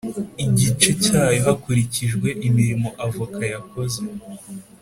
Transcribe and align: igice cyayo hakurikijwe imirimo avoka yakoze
igice 0.45 0.91
cyayo 1.03 1.39
hakurikijwe 1.47 2.27
imirimo 2.47 2.89
avoka 3.05 3.41
yakoze 3.53 4.01